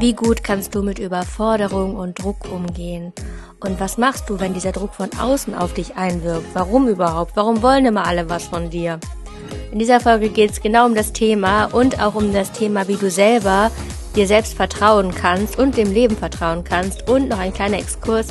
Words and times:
Wie 0.00 0.12
gut 0.12 0.44
kannst 0.44 0.74
du 0.74 0.82
mit 0.82 0.98
Überforderung 0.98 1.96
und 1.96 2.22
Druck 2.22 2.50
umgehen? 2.52 3.14
Und 3.58 3.80
was 3.80 3.96
machst 3.96 4.28
du, 4.28 4.38
wenn 4.38 4.52
dieser 4.52 4.72
Druck 4.72 4.94
von 4.94 5.08
außen 5.18 5.54
auf 5.54 5.72
dich 5.72 5.96
einwirkt? 5.96 6.46
Warum 6.52 6.88
überhaupt? 6.88 7.36
Warum 7.36 7.62
wollen 7.62 7.86
immer 7.86 8.06
alle 8.06 8.28
was 8.28 8.44
von 8.44 8.68
dir? 8.68 9.00
In 9.72 9.78
dieser 9.78 10.00
Folge 10.00 10.28
geht 10.28 10.50
es 10.50 10.60
genau 10.60 10.84
um 10.84 10.94
das 10.94 11.14
Thema 11.14 11.64
und 11.66 12.02
auch 12.02 12.14
um 12.14 12.34
das 12.34 12.52
Thema, 12.52 12.86
wie 12.86 12.96
du 12.96 13.10
selber 13.10 13.70
dir 14.14 14.26
selbst 14.26 14.52
vertrauen 14.52 15.14
kannst 15.14 15.58
und 15.58 15.78
dem 15.78 15.90
Leben 15.90 16.16
vertrauen 16.16 16.64
kannst 16.64 17.08
und 17.08 17.28
noch 17.28 17.38
ein 17.38 17.54
kleiner 17.54 17.78
Exkurs, 17.78 18.28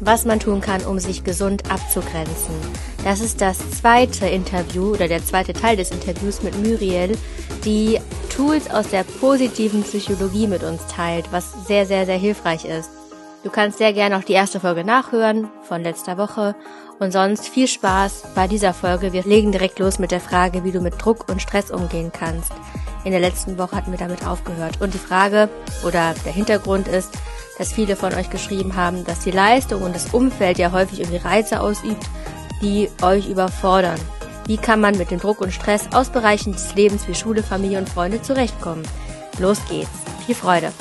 was 0.00 0.26
man 0.26 0.40
tun 0.40 0.60
kann, 0.60 0.82
um 0.82 0.98
sich 0.98 1.24
gesund 1.24 1.70
abzugrenzen. 1.70 2.54
Das 3.04 3.20
ist 3.20 3.40
das 3.40 3.58
zweite 3.70 4.26
Interview 4.26 4.92
oder 4.92 5.08
der 5.08 5.24
zweite 5.24 5.52
Teil 5.52 5.76
des 5.76 5.90
Interviews 5.90 6.42
mit 6.42 6.56
Muriel, 6.58 7.16
die 7.64 8.00
Tools 8.28 8.70
aus 8.70 8.88
der 8.90 9.04
positiven 9.04 9.82
Psychologie 9.82 10.46
mit 10.46 10.62
uns 10.62 10.86
teilt, 10.86 11.26
was 11.30 11.66
sehr, 11.66 11.86
sehr, 11.86 12.06
sehr 12.06 12.18
hilfreich 12.18 12.64
ist. 12.64 12.90
Du 13.44 13.50
kannst 13.50 13.78
sehr 13.78 13.92
gerne 13.92 14.18
auch 14.18 14.24
die 14.24 14.32
erste 14.32 14.58
Folge 14.58 14.84
nachhören 14.84 15.48
von 15.62 15.82
letzter 15.82 16.18
Woche 16.18 16.56
und 16.98 17.12
sonst 17.12 17.48
viel 17.48 17.68
Spaß 17.68 18.24
bei 18.34 18.48
dieser 18.48 18.74
Folge. 18.74 19.12
Wir 19.12 19.22
legen 19.22 19.52
direkt 19.52 19.78
los 19.78 20.00
mit 20.00 20.10
der 20.10 20.20
Frage, 20.20 20.64
wie 20.64 20.72
du 20.72 20.80
mit 20.80 21.02
Druck 21.02 21.28
und 21.30 21.40
Stress 21.40 21.70
umgehen 21.70 22.10
kannst. 22.12 22.52
In 23.04 23.12
der 23.12 23.20
letzten 23.20 23.56
Woche 23.56 23.76
hatten 23.76 23.92
wir 23.92 23.98
damit 23.98 24.26
aufgehört. 24.26 24.80
Und 24.80 24.92
die 24.92 24.98
Frage 24.98 25.48
oder 25.84 26.14
der 26.24 26.32
Hintergrund 26.32 26.88
ist, 26.88 27.10
dass 27.58 27.72
viele 27.72 27.96
von 27.96 28.12
euch 28.14 28.28
geschrieben 28.28 28.76
haben, 28.76 29.04
dass 29.04 29.20
die 29.20 29.30
Leistung 29.30 29.82
und 29.82 29.94
das 29.94 30.12
Umfeld 30.12 30.58
ja 30.58 30.72
häufig 30.72 31.00
irgendwie 31.00 31.18
Reize 31.18 31.60
ausübt, 31.60 32.04
die 32.60 32.90
euch 33.02 33.28
überfordern. 33.28 34.00
Wie 34.46 34.56
kann 34.56 34.80
man 34.80 34.96
mit 34.96 35.10
dem 35.10 35.20
Druck 35.20 35.40
und 35.40 35.52
Stress 35.52 35.88
aus 35.92 36.10
Bereichen 36.10 36.52
des 36.52 36.74
Lebens 36.74 37.06
wie 37.06 37.14
Schule, 37.14 37.42
Familie 37.42 37.78
und 37.78 37.88
Freunde 37.88 38.22
zurechtkommen? 38.22 38.82
Los 39.38 39.58
geht's. 39.68 39.90
Viel 40.24 40.34
Freude. 40.34 40.72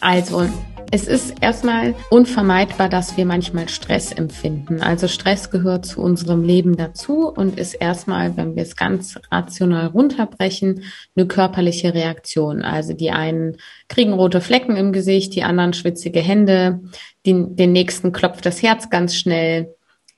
Also, 0.00 0.46
es 0.90 1.06
ist 1.06 1.34
erstmal 1.40 1.94
unvermeidbar, 2.10 2.88
dass 2.88 3.16
wir 3.16 3.26
manchmal 3.26 3.68
Stress 3.68 4.12
empfinden. 4.12 4.80
Also 4.80 5.08
Stress 5.08 5.50
gehört 5.50 5.86
zu 5.86 6.00
unserem 6.00 6.42
Leben 6.42 6.76
dazu 6.76 7.28
und 7.28 7.58
ist 7.58 7.74
erstmal, 7.74 8.36
wenn 8.36 8.56
wir 8.56 8.62
es 8.62 8.76
ganz 8.76 9.18
rational 9.30 9.86
runterbrechen, 9.86 10.82
eine 11.16 11.26
körperliche 11.26 11.94
Reaktion. 11.94 12.62
Also 12.62 12.92
die 12.92 13.10
einen 13.10 13.56
kriegen 13.88 14.12
rote 14.12 14.40
Flecken 14.40 14.76
im 14.76 14.92
Gesicht, 14.92 15.34
die 15.34 15.42
anderen 15.42 15.72
schwitzige 15.72 16.20
Hände, 16.20 16.80
den, 17.26 17.56
den 17.56 17.72
nächsten 17.72 18.12
klopft 18.12 18.46
das 18.46 18.62
Herz 18.62 18.90
ganz 18.90 19.16
schnell. 19.16 19.74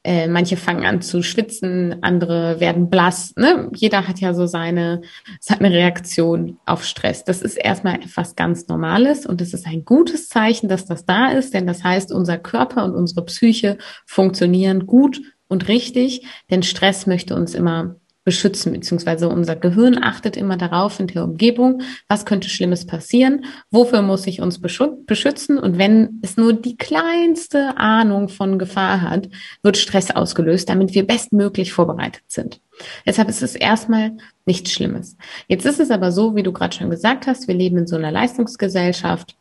Äh, 0.07 0.29
manche 0.29 0.57
fangen 0.57 0.87
an 0.87 1.03
zu 1.03 1.21
schwitzen, 1.21 1.97
andere 2.03 2.61
werden 2.61 2.91
blass. 2.91 3.33
Ne? 3.35 3.69
Jeder 3.75 4.07
hat 4.07 4.21
ja 4.21 4.35
so 4.35 4.47
seine, 4.47 5.01
seine 5.41 5.73
Reaktion 5.73 6.61
auf 6.65 6.85
Stress. 6.85 7.25
Das 7.25 7.43
ist 7.43 7.57
erstmal 7.57 7.97
etwas 7.97 8.37
ganz 8.37 8.69
Normales 8.69 9.27
und 9.27 9.41
es 9.41 9.53
ist 9.53 9.67
ein 9.67 9.85
gutes 9.85 10.29
Zeichen, 10.29 10.69
dass 10.69 10.85
das 10.85 11.07
da 11.07 11.31
ist, 11.31 11.55
denn 11.55 11.67
das 11.67 11.83
heißt, 11.83 12.13
unser 12.13 12.39
Körper 12.39 12.85
und 12.85 12.95
unsere 12.95 13.25
Psyche 13.25 13.79
funktionieren 14.07 14.87
gut 14.87 15.21
und 15.49 15.67
richtig, 15.67 16.25
denn 16.53 16.63
Stress 16.63 17.09
möchte 17.09 17.35
uns 17.35 17.57
immer 17.57 17.97
beschützen, 18.27 18.73
beziehungsweise 18.73 19.29
unser 19.29 19.55
Gehirn 19.55 20.03
achtet 20.03 20.37
immer 20.37 20.57
darauf 20.57 20.99
in 20.99 21.07
der 21.07 21.23
Umgebung, 21.23 21.83
was 22.09 22.27
könnte 22.27 22.49
Schlimmes 22.51 22.85
passieren, 22.85 23.45
wofür 23.71 24.03
muss 24.03 24.27
ich 24.27 24.43
uns 24.43 24.61
beschützen 24.61 25.59
und 25.59 25.79
wenn 25.79 26.19
es 26.23 26.37
nur 26.37 26.53
die 26.53 26.77
kleinste 26.77 27.79
Ahnung 27.79 28.29
von 28.29 28.59
Gefahr 28.59 29.01
hat, 29.01 29.29
wird 29.63 29.77
Stress 29.77 30.11
ausgelöst, 30.11 30.69
damit 30.69 30.93
wir 30.93 31.07
bestmöglich 31.07 31.73
vorbereitet 31.73 32.25
sind. 32.27 32.61
Deshalb 33.07 33.29
ist 33.29 33.43
es 33.43 33.55
erstmal 33.55 34.17
nichts 34.45 34.73
Schlimmes. 34.73 35.17
Jetzt 35.47 35.65
ist 35.65 35.79
es 35.79 35.93
aber 35.93 36.11
so, 36.11 36.35
wie 36.35 36.43
du 36.43 36.53
gerade 36.53 36.77
schon 36.77 36.91
gesagt 36.91 37.29
hast, 37.29 37.47
wir 37.47 37.55
leben 37.55 37.79
in 37.79 37.87
so 37.87 37.95
einer 37.95 38.11
Leistungsgesellschaft 38.11 39.37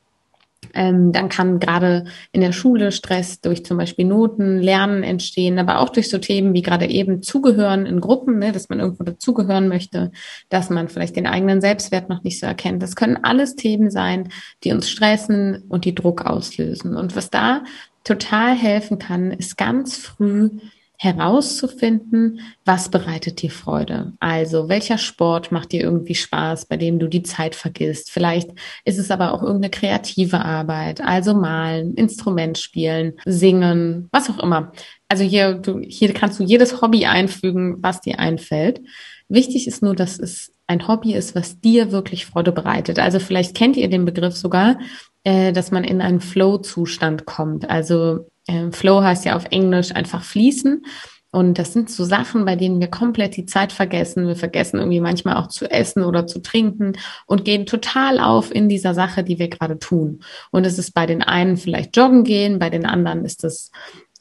ähm, 0.74 1.12
dann 1.12 1.30
kann 1.30 1.60
gerade 1.60 2.06
in 2.32 2.42
der 2.42 2.52
Schule 2.52 2.92
Stress 2.92 3.42
durch 3.42 3.66
zum 3.66 3.78
Beispiel 3.78 4.06
Noten, 4.06 4.60
Lernen 4.60 5.04
entstehen, 5.04 5.60
aber 5.60 5.80
auch 5.80 5.90
durch 5.90 6.10
so 6.10 6.18
Themen 6.18 6.54
wie 6.54 6.62
gerade 6.62 6.88
eben 6.88 7.22
Zugehören 7.22 7.86
in 7.86 8.02
Gruppen, 8.02 8.40
ne, 8.40 8.52
dass 8.52 8.70
man 8.70 8.80
irgendwo 8.80 9.04
dazugehören 9.04 9.68
möchte, 9.68 10.12
dass 10.50 10.70
man 10.70 10.90
vielleicht 10.90 11.16
den 11.16 11.28
eigenen 11.28 11.62
Selbstwert 11.62 12.10
noch 12.10 12.24
nicht 12.24 12.40
so 12.40 12.46
erkennt. 12.46 12.82
Das 12.82 12.96
können 12.96 13.18
alles 13.24 13.56
Themen 13.56 13.90
sein, 13.90 14.30
die 14.64 14.72
uns 14.72 14.90
stressen 14.90 15.64
und 15.70 15.86
die 15.86 15.96
Druck 15.96 16.26
auslösen. 16.26 16.96
Und 16.96 17.16
was 17.16 17.30
da 17.30 17.64
total 18.04 18.56
helfen 18.56 19.00
kann, 19.00 19.32
ist 19.32 19.58
ganz 19.58 19.98
früh 19.98 20.50
herauszufinden, 20.98 22.42
was 22.64 22.90
bereitet 22.90 23.42
dir 23.42 23.52
Freude. 23.52 24.14
Also 24.20 24.70
welcher 24.70 24.98
Sport 24.98 25.52
macht 25.52 25.72
dir 25.72 25.82
irgendwie 25.82 26.16
Spaß, 26.16 26.66
bei 26.66 26.78
dem 26.78 27.00
du 27.00 27.08
die 27.08 27.24
Zeit 27.24 27.56
vergisst. 27.56 28.12
Vielleicht 28.12 28.52
ist 28.86 29.00
es 29.00 29.12
aber 29.12 29.34
auch 29.34 29.42
irgendeine 29.42 29.72
kreative 29.72 30.40
Arbeit, 30.40 31.02
also 31.02 31.34
malen, 31.34 31.94
Instrument 31.96 32.58
spielen, 32.58 33.14
singen, 33.26 34.08
was 34.12 34.30
auch 34.30 34.40
immer. 34.40 34.72
Also 35.08 35.24
hier, 35.24 35.54
du, 35.56 35.80
hier 35.80 36.14
kannst 36.14 36.40
du 36.40 36.44
jedes 36.44 36.82
Hobby 36.82 37.06
einfügen, 37.06 37.78
was 37.82 38.02
dir 38.02 38.20
einfällt. 38.20 38.82
Wichtig 39.28 39.68
ist 39.68 39.82
nur, 39.82 39.96
dass 39.96 40.20
es 40.20 40.54
ein 40.68 40.88
Hobby 40.88 41.14
ist, 41.14 41.36
was 41.36 41.60
dir 41.60 41.92
wirklich 41.92 42.26
Freude 42.26 42.52
bereitet. 42.52 43.00
Also 43.00 43.20
vielleicht 43.20 43.56
kennt 43.56 43.78
ihr 43.78 43.90
den 43.90 44.06
Begriff 44.06 44.36
sogar, 44.36 44.80
äh, 45.24 45.52
dass 45.52 45.72
man 45.72 45.84
in 45.84 46.02
einen 46.02 46.22
Flow-Zustand 46.22 47.26
kommt. 47.26 47.70
Also 47.70 48.28
äh, 48.48 48.72
Flow 48.72 49.02
heißt 49.02 49.26
ja 49.26 49.36
auf 49.36 49.46
Englisch 49.52 49.94
einfach 49.94 50.24
fließen. 50.24 50.84
Und 51.32 51.60
das 51.60 51.74
sind 51.74 51.90
so 51.90 52.06
Sachen, 52.06 52.46
bei 52.46 52.56
denen 52.56 52.80
wir 52.80 52.88
komplett 52.88 53.36
die 53.36 53.46
Zeit 53.46 53.74
vergessen. 53.74 54.26
Wir 54.26 54.38
vergessen 54.38 54.80
irgendwie 54.80 55.02
manchmal 55.02 55.36
auch 55.36 55.48
zu 55.48 55.70
essen 55.70 56.02
oder 56.02 56.28
zu 56.28 56.40
trinken 56.40 56.94
und 57.26 57.44
gehen 57.44 57.66
total 57.66 58.22
auf 58.22 58.56
in 58.56 58.70
dieser 58.70 58.94
Sache, 58.94 59.22
die 59.22 59.38
wir 59.38 59.50
gerade 59.50 59.78
tun. 59.78 60.22
Und 60.52 60.66
es 60.66 60.80
ist 60.80 60.94
bei 60.94 61.06
den 61.06 61.22
einen 61.22 61.58
vielleicht 61.58 61.98
joggen 61.98 62.24
gehen, 62.24 62.58
bei 62.58 62.70
den 62.70 62.86
anderen 62.86 63.26
ist 63.26 63.44
es 63.44 63.72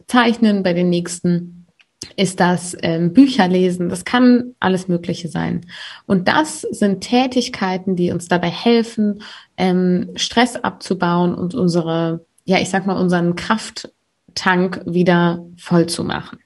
zeichnen, 0.08 0.64
bei 0.64 0.72
den 0.72 0.90
nächsten 0.90 1.66
ist 2.16 2.40
das 2.40 2.76
ähm, 2.82 3.12
Bücher 3.12 3.48
lesen, 3.48 3.88
das 3.88 4.04
kann 4.04 4.54
alles 4.60 4.88
Mögliche 4.88 5.28
sein. 5.28 5.66
Und 6.06 6.28
das 6.28 6.62
sind 6.62 7.00
Tätigkeiten, 7.00 7.96
die 7.96 8.10
uns 8.10 8.28
dabei 8.28 8.50
helfen, 8.50 9.22
ähm, 9.56 10.10
Stress 10.16 10.56
abzubauen 10.56 11.34
und 11.34 11.54
unsere, 11.54 12.26
ja, 12.44 12.58
ich 12.58 12.70
sag 12.70 12.86
mal, 12.86 13.00
unseren 13.00 13.36
Kraft, 13.36 13.92
Tank 14.34 14.82
wieder 14.86 15.44
voll 15.56 15.86
zu 15.86 16.04
machen. 16.04 16.38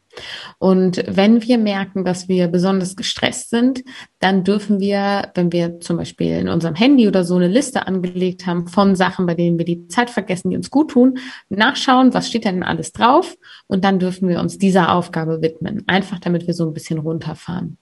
Und 0.59 1.03
wenn 1.07 1.43
wir 1.43 1.59
merken, 1.59 2.05
dass 2.05 2.29
wir 2.29 2.49
besonders 2.49 2.97
gestresst 2.97 3.51
sind, 3.51 3.85
dann 4.19 4.45
dürfen 4.45 4.81
wir, 4.81 5.31
wenn 5.35 5.53
wir 5.53 5.81
zum 5.81 5.97
Beispiel 5.97 6.33
in 6.39 6.49
unserem 6.49 6.75
Handy 6.75 7.07
oder 7.07 7.25
so 7.25 7.37
eine 7.37 7.49
Liste 7.49 7.87
angelegt 7.87 8.47
haben 8.47 8.67
von 8.67 8.97
Sachen, 8.97 9.27
bei 9.27 9.35
denen 9.35 9.59
wir 9.59 9.65
die 9.65 9.87
Zeit 9.89 10.11
vergessen, 10.11 10.51
die 10.51 10.57
uns 10.57 10.71
gut 10.71 10.91
tun, 10.91 11.19
nachschauen, 11.49 12.15
was 12.15 12.29
steht 12.29 12.45
denn 12.45 12.63
alles 12.63 12.93
drauf 12.93 13.37
und 13.67 13.85
dann 13.85 13.99
dürfen 13.99 14.29
wir 14.29 14.41
uns 14.41 14.59
dieser 14.59 14.93
Aufgabe 14.93 15.43
widmen. 15.43 15.85
Einfach 15.87 16.19
damit 16.19 16.47
wir 16.47 16.55
so 16.55 16.67
ein 16.67 16.75
bisschen 16.75 16.99
runterfahren. 16.99 17.79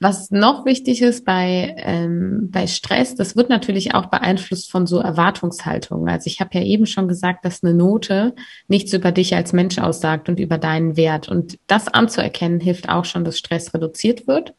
Was 0.00 0.30
noch 0.30 0.64
wichtig 0.64 1.02
ist 1.02 1.24
bei, 1.24 1.74
ähm, 1.78 2.48
bei 2.50 2.66
Stress, 2.66 3.14
das 3.14 3.36
wird 3.36 3.48
natürlich 3.48 3.94
auch 3.94 4.06
beeinflusst 4.06 4.70
von 4.70 4.86
so 4.86 4.98
Erwartungshaltungen. 4.98 6.08
Also 6.08 6.28
ich 6.28 6.40
habe 6.40 6.58
ja 6.58 6.64
eben 6.64 6.86
schon 6.86 7.08
gesagt, 7.08 7.44
dass 7.44 7.62
eine 7.62 7.74
Note 7.74 8.34
nichts 8.68 8.92
über 8.92 9.12
dich 9.12 9.34
als 9.34 9.52
Mensch 9.52 9.78
aussagt 9.78 10.28
und 10.28 10.40
über 10.40 10.58
deinen 10.58 10.96
Wert. 10.96 11.28
Und 11.28 11.58
das 11.66 11.88
anzuerkennen 11.88 12.60
hilft 12.60 12.88
auch 12.88 13.04
schon, 13.04 13.24
dass 13.24 13.38
Stress 13.38 13.72
reduziert 13.74 14.26
wird. 14.26 14.54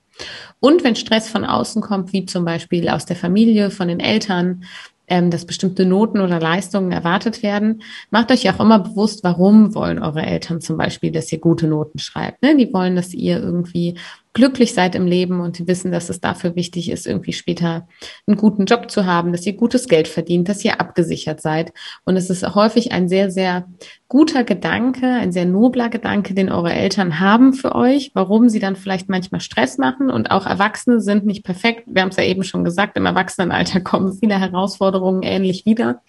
Und 0.60 0.84
wenn 0.84 0.96
Stress 0.96 1.30
von 1.30 1.46
außen 1.46 1.82
kommt, 1.82 2.14
wie 2.14 2.26
zum 2.26 2.44
Beispiel 2.44 2.90
aus 2.90 3.06
der 3.06 3.16
Familie, 3.16 3.70
von 3.70 3.88
den 3.88 4.00
Eltern, 4.00 4.64
ähm, 5.08 5.32
dass 5.32 5.46
bestimmte 5.46 5.86
Noten 5.86 6.20
oder 6.20 6.40
Leistungen 6.40 6.92
erwartet 6.92 7.42
werden. 7.42 7.82
Macht 8.12 8.32
euch 8.32 8.50
auch 8.50 8.60
immer 8.60 8.80
bewusst, 8.80 9.24
warum 9.24 9.74
wollen 9.74 10.00
eure 10.00 10.22
Eltern 10.22 10.60
zum 10.60 10.78
Beispiel, 10.78 11.12
dass 11.12 11.32
ihr 11.32 11.40
gute 11.40 11.68
Noten 11.68 12.00
schreibt. 12.00 12.42
Ne? 12.44 12.58
Die 12.58 12.74
wollen, 12.74 12.96
dass 12.96 13.14
ihr 13.14 13.40
irgendwie 13.40 13.96
glücklich 14.38 14.76
seid 14.76 14.94
im 14.94 15.08
Leben 15.08 15.40
und 15.40 15.68
wissen, 15.68 15.92
dass 15.92 16.12
es 16.12 16.22
dafür 16.22 16.56
wichtig 16.56 16.92
ist, 16.92 17.08
irgendwie 17.08 17.34
später 17.34 17.88
einen 18.28 18.38
guten 18.38 18.66
Job 18.66 18.92
zu 18.92 19.08
haben, 19.08 19.32
dass 19.32 19.48
ihr 19.48 19.54
gutes 19.54 19.88
Geld 19.88 20.08
verdient, 20.08 20.48
dass 20.48 20.64
ihr 20.64 20.80
abgesichert 20.80 21.42
seid. 21.42 21.74
Und 22.06 22.18
es 22.18 22.30
ist 22.30 22.54
häufig 22.54 22.92
ein 22.92 23.10
sehr, 23.10 23.32
sehr 23.32 23.68
guter 24.08 24.44
Gedanke, 24.44 25.08
ein 25.08 25.32
sehr 25.32 25.46
nobler 25.46 25.90
Gedanke, 25.90 26.36
den 26.36 26.52
eure 26.52 26.72
Eltern 26.72 27.20
haben 27.20 27.52
für 27.54 27.74
euch, 27.74 28.12
warum 28.14 28.48
sie 28.48 28.60
dann 28.60 28.76
vielleicht 28.76 29.10
manchmal 29.10 29.42
Stress 29.42 29.80
machen. 29.80 30.12
Und 30.12 30.30
auch 30.30 30.46
Erwachsene 30.46 31.02
sind 31.02 31.26
nicht 31.26 31.44
perfekt. 31.44 31.86
Wir 31.88 32.04
haben 32.04 32.10
es 32.10 32.18
ja 32.18 32.24
eben 32.24 32.44
schon 32.44 32.64
gesagt, 32.64 32.96
im 32.96 33.08
Erwachsenenalter 33.08 33.82
kommen 33.82 34.14
viele 34.20 34.40
Herausforderungen 34.40 35.24
ähnlich 35.24 35.66
wieder. 35.66 36.04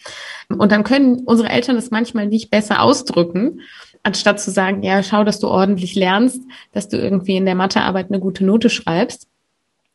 Und 0.51 0.71
dann 0.71 0.85
können 0.85 1.23
unsere 1.25 1.49
Eltern 1.49 1.77
es 1.77 1.91
manchmal 1.91 2.27
nicht 2.27 2.51
besser 2.51 2.83
ausdrücken 2.83 3.61
anstatt 4.09 4.41
zu 4.41 4.51
sagen, 4.51 4.83
ja, 4.83 5.03
schau, 5.03 5.23
dass 5.23 5.39
du 5.39 5.49
ordentlich 5.49 5.95
lernst, 5.95 6.43
dass 6.73 6.89
du 6.89 6.97
irgendwie 6.97 7.37
in 7.37 7.47
der 7.47 7.55
Mathearbeit 7.55 8.09
eine 8.09 8.21
gute 8.21 8.45
Note 8.45 8.71
schreibst. 8.71 9.29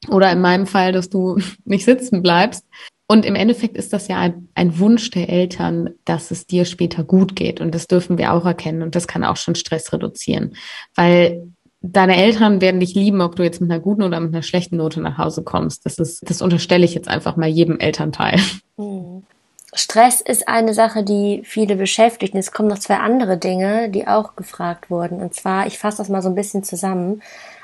Oder 0.09 0.31
in 0.31 0.41
meinem 0.41 0.67
Fall, 0.67 0.91
dass 0.91 1.09
du 1.09 1.37
nicht 1.65 1.85
sitzen 1.85 2.21
bleibst. 2.21 2.65
Und 3.07 3.25
im 3.25 3.35
Endeffekt 3.35 3.75
ist 3.75 3.91
das 3.91 4.07
ja 4.07 4.17
ein, 4.17 4.47
ein, 4.55 4.79
Wunsch 4.79 5.09
der 5.11 5.29
Eltern, 5.29 5.89
dass 6.05 6.31
es 6.31 6.47
dir 6.47 6.65
später 6.65 7.03
gut 7.03 7.35
geht. 7.35 7.59
Und 7.59 7.75
das 7.75 7.87
dürfen 7.87 8.17
wir 8.17 8.33
auch 8.33 8.45
erkennen. 8.45 8.81
Und 8.81 8.95
das 8.95 9.07
kann 9.07 9.23
auch 9.23 9.37
schon 9.37 9.55
Stress 9.55 9.91
reduzieren. 9.91 10.55
Weil 10.95 11.43
deine 11.81 12.15
Eltern 12.15 12.61
werden 12.61 12.79
dich 12.79 12.95
lieben, 12.95 13.21
ob 13.21 13.35
du 13.35 13.43
jetzt 13.43 13.61
mit 13.61 13.69
einer 13.69 13.81
guten 13.81 14.03
oder 14.03 14.19
mit 14.19 14.33
einer 14.33 14.41
schlechten 14.41 14.77
Note 14.77 15.01
nach 15.01 15.17
Hause 15.17 15.43
kommst. 15.43 15.85
Das 15.85 15.97
ist, 15.97 16.27
das 16.29 16.41
unterstelle 16.41 16.85
ich 16.85 16.93
jetzt 16.93 17.09
einfach 17.09 17.35
mal 17.35 17.49
jedem 17.49 17.79
Elternteil. 17.79 18.39
Mhm. 18.77 19.23
Stress 19.73 20.21
ist 20.21 20.47
eine 20.47 20.73
Sache, 20.73 21.03
die 21.03 21.41
viele 21.45 21.75
beschäftigt. 21.75 22.33
Und 22.33 22.39
es 22.39 22.51
kommen 22.51 22.69
noch 22.69 22.79
zwei 22.79 22.97
andere 22.97 23.37
Dinge, 23.37 23.89
die 23.89 24.07
auch 24.07 24.35
gefragt 24.35 24.89
wurden. 24.89 25.21
Und 25.21 25.33
zwar, 25.33 25.67
ich 25.67 25.79
fasse 25.79 25.97
das 25.97 26.09
mal 26.09 26.21
so 26.21 26.29
ein 26.29 26.35
bisschen 26.35 26.63
zusammen. 26.63 27.21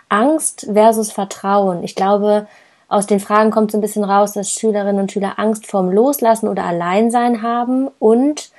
Angst 0.10 0.68
versus 0.72 1.12
Vertrauen. 1.12 1.84
Ich 1.84 1.96
glaube, 1.96 2.48
aus 2.88 3.06
den 3.06 3.20
Fragen 3.20 3.52
kommt 3.52 3.72
so 3.72 3.78
ein 3.78 3.82
bisschen 3.82 4.04
raus, 4.04 4.34
dass 4.34 4.52
Schülerinnen 4.52 5.00
und 5.00 5.12
Schüler 5.12 5.38
Angst 5.38 5.68
vorm 5.68 5.92
Loslassen 5.92 6.48
oder 6.48 6.64
Alleinsein 6.64 7.44
haben 7.44 7.88
und 8.00 8.50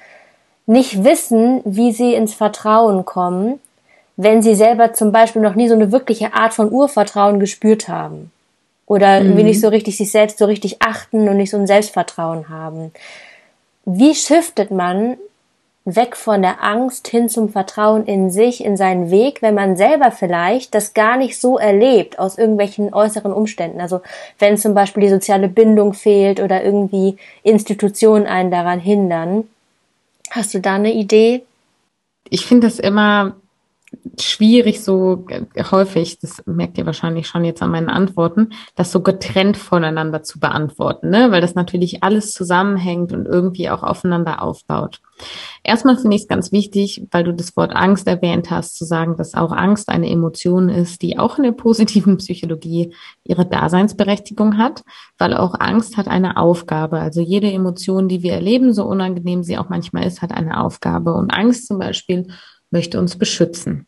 nicht 0.67 1.03
wissen, 1.03 1.63
wie 1.65 1.91
sie 1.91 2.15
ins 2.15 2.33
Vertrauen 2.33 3.05
kommen, 3.05 3.59
wenn 4.17 4.41
sie 4.41 4.55
selber 4.55 4.93
zum 4.93 5.11
Beispiel 5.11 5.43
noch 5.43 5.57
nie 5.57 5.69
so 5.69 5.75
eine 5.75 5.91
wirkliche 5.91 6.33
Art 6.33 6.55
von 6.55 6.71
Urvertrauen 6.71 7.41
gespürt 7.41 7.89
haben. 7.89 8.31
Oder 8.87 9.19
mhm. 9.19 9.27
irgendwie 9.27 9.45
nicht 9.45 9.61
so 9.61 9.69
richtig 9.69 9.97
sich 9.97 10.13
selbst 10.13 10.39
so 10.39 10.45
richtig 10.45 10.81
achten 10.81 11.29
und 11.29 11.37
nicht 11.37 11.51
so 11.51 11.57
ein 11.57 11.67
Selbstvertrauen 11.67 12.49
haben. 12.49 12.93
Wie 13.93 14.15
shiftet 14.15 14.71
man 14.71 15.17
weg 15.85 16.17
von 16.17 16.43
der 16.43 16.63
Angst 16.63 17.09
hin 17.09 17.29
zum 17.29 17.49
Vertrauen 17.49 18.05
in 18.05 18.31
sich, 18.31 18.65
in 18.65 18.77
seinen 18.77 19.11
Weg, 19.11 19.43
wenn 19.43 19.55
man 19.55 19.77
selber 19.77 20.13
vielleicht 20.13 20.75
das 20.75 20.95
gar 20.95 21.17
nicht 21.17 21.41
so 21.41 21.59
erlebt 21.59 22.19
aus 22.19 22.39
irgendwelchen 22.39 22.93
äußeren 22.93 23.33
Umständen. 23.33 23.81
Also 23.81 24.01
wenn 24.39 24.57
zum 24.59 24.75
Beispiel 24.75 25.03
die 25.03 25.09
soziale 25.09 25.49
Bindung 25.49 25.95
fehlt 25.95 26.41
oder 26.41 26.63
irgendwie 26.63 27.17
Institutionen 27.43 28.27
einen 28.27 28.51
daran 28.51 28.79
hindern. 28.79 29.49
Hast 30.31 30.55
du 30.55 30.61
da 30.61 30.75
eine 30.75 30.93
Idee? 30.93 31.43
Ich 32.29 32.47
finde 32.47 32.67
das 32.67 32.79
immer 32.79 33.35
schwierig, 34.19 34.83
so 34.83 35.27
häufig, 35.71 36.19
das 36.19 36.43
merkt 36.47 36.79
ihr 36.79 36.87
wahrscheinlich 36.87 37.27
schon 37.27 37.45
jetzt 37.45 37.63
an 37.63 37.71
meinen 37.71 37.89
Antworten, 37.89 38.51
das 38.75 38.93
so 38.93 39.01
getrennt 39.01 39.57
voneinander 39.57 40.23
zu 40.23 40.41
beantworten, 40.41 41.11
ne? 41.11 41.31
weil 41.31 41.41
das 41.41 41.55
natürlich 41.55 42.03
alles 42.03 42.33
zusammenhängt 42.33 43.13
und 43.13 43.27
irgendwie 43.27 43.71
auch 43.71 43.83
aufeinander 43.83 44.43
aufbaut. 44.43 45.01
Erstmal 45.63 45.97
finde 45.97 46.17
ich 46.17 46.23
es 46.23 46.29
ganz 46.29 46.53
wichtig, 46.53 47.07
weil 47.11 47.25
du 47.25 47.35
das 47.35 47.57
Wort 47.57 47.75
Angst 47.75 48.07
erwähnt 48.07 48.51
hast, 48.51 48.77
zu 48.77 48.85
sagen, 48.85 49.17
dass 49.17 49.35
auch 49.35 49.53
Angst 49.53 49.89
eine 49.89 50.09
Emotion 50.09 50.69
ist, 50.69 51.03
die 51.03 51.19
auch 51.19 51.37
in 51.37 51.45
der 51.45 51.53
positiven 51.53 52.17
Psychologie 52.19 52.95
ihre 53.25 53.47
Daseinsberechtigung 53.47 54.57
hat, 54.57 54.83
weil 55.19 55.35
auch 55.35 55.55
Angst 55.59 55.97
hat 55.97 56.09
eine 56.09 56.37
Aufgabe. 56.37 57.01
Also 57.01 57.21
jede 57.21 57.51
Emotion, 57.51 58.09
die 58.09 58.23
wir 58.23 58.33
erleben, 58.33 58.73
so 58.73 58.85
unangenehm 58.85 59.43
sie 59.43 59.59
auch 59.59 59.69
manchmal 59.69 60.07
ist, 60.07 60.23
hat 60.23 60.33
eine 60.33 60.61
Aufgabe. 60.61 61.13
Und 61.13 61.31
Angst 61.31 61.67
zum 61.67 61.79
Beispiel 61.79 62.27
möchte 62.71 62.99
uns 62.99 63.17
beschützen. 63.17 63.87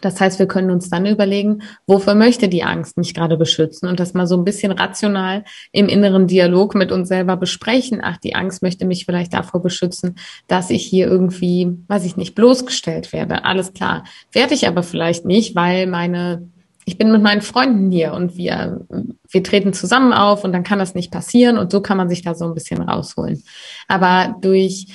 Das 0.00 0.20
heißt, 0.20 0.38
wir 0.40 0.46
können 0.46 0.70
uns 0.70 0.90
dann 0.90 1.06
überlegen, 1.06 1.62
wofür 1.86 2.14
möchte 2.14 2.48
die 2.48 2.64
Angst 2.64 2.96
mich 2.98 3.14
gerade 3.14 3.36
beschützen 3.36 3.88
und 3.88 4.00
das 4.00 4.14
mal 4.14 4.26
so 4.26 4.36
ein 4.36 4.44
bisschen 4.44 4.72
rational 4.72 5.44
im 5.70 5.88
inneren 5.88 6.26
Dialog 6.26 6.74
mit 6.74 6.90
uns 6.90 7.08
selber 7.08 7.36
besprechen. 7.36 8.00
Ach, 8.02 8.16
die 8.16 8.34
Angst 8.34 8.62
möchte 8.62 8.84
mich 8.84 9.04
vielleicht 9.04 9.32
davor 9.32 9.62
beschützen, 9.62 10.16
dass 10.48 10.70
ich 10.70 10.84
hier 10.84 11.06
irgendwie, 11.06 11.72
weiß 11.86 12.04
ich 12.04 12.16
nicht, 12.16 12.34
bloßgestellt 12.34 13.12
werde. 13.12 13.44
Alles 13.44 13.74
klar. 13.74 14.04
Werde 14.32 14.54
ich 14.54 14.66
aber 14.66 14.82
vielleicht 14.82 15.24
nicht, 15.24 15.54
weil 15.54 15.86
meine, 15.86 16.48
ich 16.84 16.98
bin 16.98 17.12
mit 17.12 17.22
meinen 17.22 17.42
Freunden 17.42 17.90
hier 17.92 18.12
und 18.12 18.36
wir, 18.36 18.86
wir 19.30 19.42
treten 19.44 19.72
zusammen 19.72 20.12
auf 20.12 20.42
und 20.42 20.52
dann 20.52 20.64
kann 20.64 20.80
das 20.80 20.96
nicht 20.96 21.12
passieren 21.12 21.58
und 21.58 21.70
so 21.70 21.80
kann 21.80 21.96
man 21.96 22.08
sich 22.08 22.22
da 22.22 22.34
so 22.34 22.44
ein 22.44 22.54
bisschen 22.54 22.82
rausholen. 22.82 23.42
Aber 23.86 24.36
durch 24.40 24.88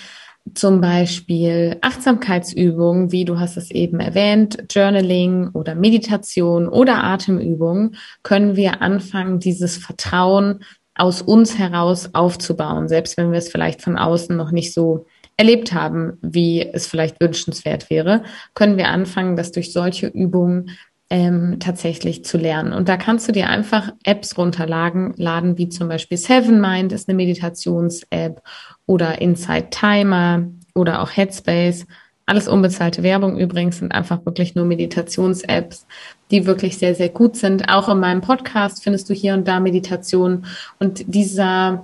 zum 0.54 0.82
Beispiel 0.82 1.78
Achtsamkeitsübungen, 1.82 3.12
wie 3.12 3.26
du 3.26 3.40
hast 3.40 3.58
es 3.58 3.72
eben 3.72 4.00
erwähnt, 4.00 4.66
Journaling 4.70 5.50
oder 5.54 5.76
Meditation 5.76 6.68
oder 6.68 7.04
Atemübungen, 7.04 7.96
können 8.24 8.56
wir 8.56 8.82
anfangen, 8.82 9.40
dieses 9.40 9.78
Vertrauen 9.78 10.64
aus 10.96 11.22
uns 11.22 11.58
heraus 11.58 12.10
aufzubauen, 12.14 12.88
selbst 12.88 13.18
wenn 13.18 13.32
wir 13.32 13.40
es 13.40 13.50
vielleicht 13.50 13.82
von 13.82 13.98
außen 13.98 14.36
noch 14.36 14.52
nicht 14.52 14.74
so 14.74 15.06
erlebt 15.38 15.74
haben, 15.74 16.18
wie 16.22 16.62
es 16.62 16.88
vielleicht 16.88 17.20
wünschenswert 17.22 17.90
wäre, 17.90 18.24
können 18.54 18.78
wir 18.78 18.90
anfangen, 18.90 19.36
das 19.36 19.52
durch 19.52 19.72
solche 19.74 20.08
Übungen 20.08 20.72
ähm, 21.12 21.58
tatsächlich 21.60 22.24
zu 22.24 22.38
lernen. 22.38 22.72
Und 22.72 22.88
da 22.88 22.96
kannst 22.96 23.28
du 23.28 23.34
dir 23.34 23.50
einfach 23.50 23.92
Apps 24.06 24.38
runterladen, 24.38 25.14
laden, 25.18 25.58
wie 25.58 25.68
zum 25.68 25.90
Beispiel 25.90 26.18
Seven 26.18 26.62
Mind 26.62 26.94
ist 26.94 27.10
eine 27.10 27.18
Meditations-App 27.18 28.42
oder 28.86 29.22
Inside 29.22 29.68
Timer 29.72 30.48
oder 30.74 31.02
auch 31.02 31.12
Headspace. 31.12 31.86
Alles 32.26 32.48
unbezahlte 32.48 33.04
Werbung 33.04 33.38
übrigens 33.38 33.80
sind 33.80 33.92
einfach 33.92 34.26
wirklich 34.26 34.56
nur 34.56 34.64
Meditations-Apps, 34.64 35.86
die 36.32 36.46
wirklich 36.46 36.78
sehr, 36.78 36.96
sehr 36.96 37.10
gut 37.10 37.36
sind. 37.36 37.68
Auch 37.68 37.90
in 37.90 38.00
meinem 38.00 38.22
Podcast 38.22 38.82
findest 38.82 39.10
du 39.10 39.14
hier 39.14 39.34
und 39.34 39.46
da 39.50 39.60
Meditationen 39.60 40.46
und 40.80 41.14
dieser 41.14 41.84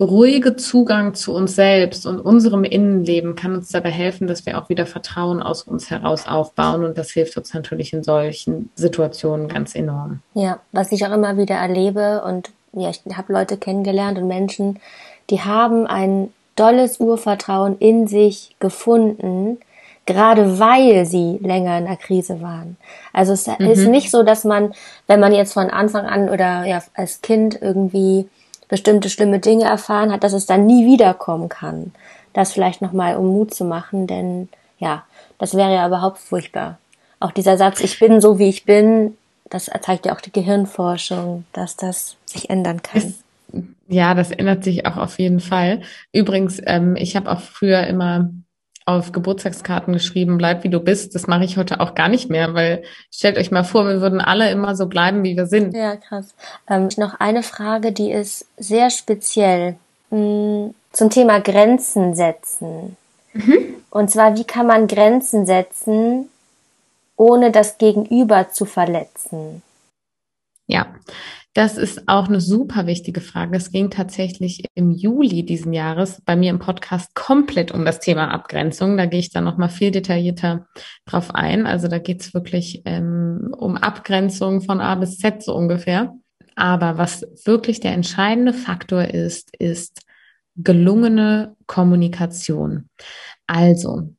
ruhige 0.00 0.56
Zugang 0.56 1.14
zu 1.14 1.34
uns 1.34 1.54
selbst 1.54 2.06
und 2.06 2.20
unserem 2.20 2.64
Innenleben 2.64 3.34
kann 3.34 3.56
uns 3.56 3.70
dabei 3.70 3.90
helfen, 3.90 4.26
dass 4.28 4.46
wir 4.46 4.58
auch 4.58 4.68
wieder 4.68 4.86
Vertrauen 4.86 5.42
aus 5.42 5.62
uns 5.62 5.90
heraus 5.90 6.26
aufbauen. 6.26 6.84
Und 6.84 6.96
das 6.96 7.10
hilft 7.10 7.36
uns 7.36 7.52
natürlich 7.52 7.92
in 7.92 8.04
solchen 8.04 8.70
Situationen 8.76 9.48
ganz 9.48 9.74
enorm. 9.74 10.20
Ja, 10.34 10.60
was 10.72 10.92
ich 10.92 11.04
auch 11.04 11.12
immer 11.12 11.36
wieder 11.36 11.56
erlebe 11.56 12.22
und 12.22 12.50
ja, 12.72 12.90
ich 12.90 13.02
habe 13.16 13.32
Leute 13.32 13.56
kennengelernt 13.56 14.18
und 14.18 14.28
Menschen, 14.28 14.78
die 15.30 15.40
haben 15.40 15.86
ein 15.86 16.32
dolles 16.54 17.00
Urvertrauen 17.00 17.78
in 17.78 18.06
sich 18.08 18.54
gefunden, 18.60 19.58
gerade 20.06 20.58
weil 20.58 21.06
sie 21.06 21.38
länger 21.40 21.78
in 21.78 21.86
der 21.86 21.96
Krise 21.96 22.40
waren. 22.40 22.76
Also 23.12 23.32
es 23.32 23.46
mhm. 23.46 23.66
ist 23.66 23.86
nicht 23.88 24.10
so, 24.10 24.22
dass 24.22 24.44
man, 24.44 24.72
wenn 25.06 25.20
man 25.20 25.32
jetzt 25.32 25.52
von 25.52 25.70
Anfang 25.70 26.06
an 26.06 26.28
oder 26.28 26.64
ja 26.64 26.82
als 26.94 27.20
Kind 27.20 27.58
irgendwie 27.60 28.28
bestimmte 28.68 29.10
schlimme 29.10 29.38
Dinge 29.38 29.64
erfahren 29.64 30.12
hat, 30.12 30.24
dass 30.24 30.32
es 30.32 30.46
dann 30.46 30.66
nie 30.66 30.86
wiederkommen 30.86 31.48
kann. 31.48 31.92
Das 32.32 32.52
vielleicht 32.52 32.82
nochmal, 32.82 33.16
um 33.16 33.26
Mut 33.26 33.54
zu 33.54 33.64
machen, 33.64 34.06
denn 34.06 34.48
ja, 34.78 35.04
das 35.38 35.56
wäre 35.56 35.72
ja 35.72 35.86
überhaupt 35.86 36.18
furchtbar. 36.18 36.78
Auch 37.20 37.32
dieser 37.32 37.56
Satz, 37.56 37.80
ich 37.80 37.98
bin 37.98 38.20
so 38.20 38.38
wie 38.38 38.48
ich 38.48 38.64
bin, 38.64 39.16
das 39.50 39.70
zeigt 39.80 40.06
ja 40.06 40.14
auch 40.14 40.20
die 40.20 40.32
Gehirnforschung, 40.32 41.44
dass 41.52 41.76
das 41.76 42.16
sich 42.26 42.50
ändern 42.50 42.82
kann. 42.82 43.14
Ja, 43.88 44.14
das 44.14 44.30
ändert 44.30 44.62
sich 44.62 44.84
auch 44.84 44.98
auf 44.98 45.18
jeden 45.18 45.40
Fall. 45.40 45.80
Übrigens, 46.12 46.60
ähm, 46.66 46.94
ich 46.96 47.16
habe 47.16 47.30
auch 47.32 47.40
früher 47.40 47.86
immer 47.86 48.30
auf 48.88 49.12
Geburtstagskarten 49.12 49.92
geschrieben, 49.92 50.38
bleib 50.38 50.64
wie 50.64 50.70
du 50.70 50.80
bist. 50.80 51.14
Das 51.14 51.26
mache 51.26 51.44
ich 51.44 51.58
heute 51.58 51.80
auch 51.80 51.94
gar 51.94 52.08
nicht 52.08 52.30
mehr, 52.30 52.54
weil 52.54 52.82
stellt 53.12 53.36
euch 53.36 53.50
mal 53.50 53.62
vor, 53.62 53.86
wir 53.86 54.00
würden 54.00 54.22
alle 54.22 54.50
immer 54.50 54.74
so 54.74 54.86
bleiben, 54.86 55.22
wie 55.24 55.36
wir 55.36 55.46
sind. 55.46 55.74
Ja, 55.74 55.96
krass. 55.96 56.34
Ähm, 56.68 56.88
noch 56.96 57.20
eine 57.20 57.42
Frage, 57.42 57.92
die 57.92 58.10
ist 58.10 58.46
sehr 58.56 58.88
speziell 58.88 59.76
hm, 60.08 60.74
zum 60.92 61.10
Thema 61.10 61.40
Grenzen 61.40 62.14
setzen. 62.14 62.96
Mhm. 63.34 63.74
Und 63.90 64.10
zwar, 64.10 64.38
wie 64.38 64.44
kann 64.44 64.66
man 64.66 64.86
Grenzen 64.86 65.44
setzen, 65.44 66.30
ohne 67.16 67.52
das 67.52 67.76
Gegenüber 67.76 68.48
zu 68.50 68.64
verletzen? 68.64 69.62
Ja, 70.66 70.86
das 71.54 71.76
ist 71.76 72.08
auch 72.08 72.28
eine 72.28 72.40
super 72.40 72.86
wichtige 72.86 73.20
Frage. 73.20 73.56
Es 73.56 73.72
ging 73.72 73.90
tatsächlich 73.90 74.64
im 74.74 74.90
Juli 74.90 75.44
diesen 75.44 75.72
Jahres 75.72 76.22
bei 76.24 76.36
mir 76.36 76.50
im 76.50 76.58
Podcast 76.58 77.14
komplett 77.14 77.72
um 77.72 77.84
das 77.84 78.00
Thema 78.00 78.30
Abgrenzung. 78.30 78.96
Da 78.96 79.06
gehe 79.06 79.20
ich 79.20 79.30
dann 79.30 79.44
nochmal 79.44 79.70
viel 79.70 79.90
detaillierter 79.90 80.66
drauf 81.04 81.34
ein. 81.34 81.66
Also 81.66 81.88
da 81.88 81.98
geht 81.98 82.20
es 82.20 82.34
wirklich 82.34 82.82
ähm, 82.84 83.52
um 83.56 83.76
Abgrenzung 83.76 84.60
von 84.60 84.80
A 84.80 84.94
bis 84.94 85.18
Z 85.18 85.42
so 85.42 85.54
ungefähr. 85.54 86.14
Aber 86.54 86.98
was 86.98 87.24
wirklich 87.44 87.80
der 87.80 87.92
entscheidende 87.92 88.52
Faktor 88.52 89.04
ist, 89.04 89.50
ist 89.58 90.02
gelungene 90.56 91.56
Kommunikation. 91.66 92.88
Also, 93.46 94.14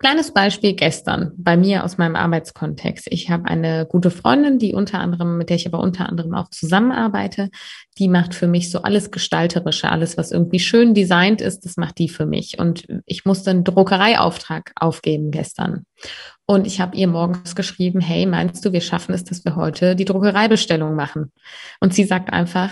Kleines 0.00 0.32
Beispiel 0.32 0.74
gestern 0.74 1.32
bei 1.36 1.56
mir 1.56 1.84
aus 1.84 1.98
meinem 1.98 2.16
Arbeitskontext. 2.16 3.06
Ich 3.10 3.30
habe 3.30 3.44
eine 3.44 3.86
gute 3.86 4.10
Freundin, 4.10 4.58
die 4.58 4.74
unter 4.74 4.98
anderem, 4.98 5.38
mit 5.38 5.50
der 5.50 5.56
ich 5.56 5.68
aber 5.68 5.78
unter 5.78 6.08
anderem 6.08 6.34
auch 6.34 6.50
zusammenarbeite. 6.50 7.48
Die 7.96 8.08
macht 8.08 8.34
für 8.34 8.48
mich 8.48 8.72
so 8.72 8.82
alles 8.82 9.12
Gestalterische, 9.12 9.88
alles, 9.88 10.16
was 10.16 10.32
irgendwie 10.32 10.58
schön 10.58 10.94
designt 10.94 11.40
ist, 11.40 11.64
das 11.64 11.76
macht 11.76 11.98
die 11.98 12.08
für 12.08 12.26
mich. 12.26 12.58
Und 12.58 12.88
ich 13.06 13.24
musste 13.24 13.50
einen 13.50 13.62
Druckereiauftrag 13.62 14.72
aufgeben 14.74 15.30
gestern. 15.30 15.84
Und 16.44 16.66
ich 16.66 16.80
habe 16.80 16.96
ihr 16.96 17.06
morgens 17.06 17.54
geschrieben, 17.54 18.00
hey, 18.00 18.26
meinst 18.26 18.64
du, 18.64 18.72
wir 18.72 18.80
schaffen 18.80 19.14
es, 19.14 19.22
dass 19.22 19.44
wir 19.44 19.54
heute 19.54 19.94
die 19.94 20.06
Druckereibestellung 20.06 20.96
machen? 20.96 21.30
Und 21.78 21.94
sie 21.94 22.04
sagt 22.04 22.32
einfach, 22.32 22.70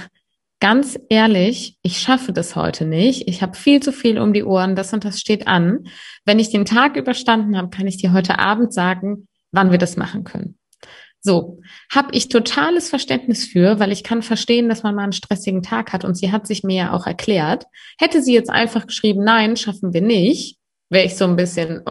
ganz 0.61 0.99
ehrlich, 1.09 1.77
ich 1.83 1.99
schaffe 1.99 2.33
das 2.33 2.57
heute 2.57 2.87
nicht. 2.87 3.29
Ich 3.29 3.43
habe 3.43 3.57
viel 3.57 3.83
zu 3.83 3.93
viel 3.93 4.19
um 4.19 4.33
die 4.33 4.45
Ohren, 4.45 4.77
das 4.77 4.93
und 4.93 5.05
das 5.05 5.21
steht 5.21 5.47
an. 5.47 5.85
Wenn 6.25 6.39
ich 6.39 6.51
den 6.51 6.65
Tag 6.65 6.97
überstanden 6.97 7.57
habe, 7.57 7.71
kann 7.71 7.87
ich 7.87 7.99
dir 7.99 8.13
heute 8.13 8.39
Abend 8.39 8.73
sagen, 8.73 9.29
wann 9.53 9.71
wir 9.71 9.79
das 9.79 9.97
machen 9.97 10.25
können. 10.25 10.59
So, 11.21 11.61
habe 11.93 12.09
ich 12.13 12.29
totales 12.29 12.89
Verständnis 12.89 13.47
für, 13.47 13.81
weil 13.81 13.91
ich 13.91 14.05
kann 14.05 14.23
verstehen, 14.23 14.69
dass 14.69 14.85
man 14.85 14.95
mal 14.95 15.03
einen 15.03 15.13
stressigen 15.13 15.63
Tag 15.63 15.93
hat 15.93 16.05
und 16.05 16.15
sie 16.15 16.31
hat 16.31 16.47
sich 16.47 16.63
mir 16.63 16.77
ja 16.77 16.93
auch 16.93 17.07
erklärt. 17.07 17.65
Hätte 17.99 18.23
sie 18.23 18.33
jetzt 18.33 18.51
einfach 18.51 18.87
geschrieben, 18.87 19.25
nein, 19.25 19.57
schaffen 19.57 19.93
wir 19.93 20.03
nicht, 20.03 20.59
wäre 20.89 21.05
ich 21.05 21.17
so 21.17 21.25
ein 21.25 21.35
bisschen, 21.35 21.83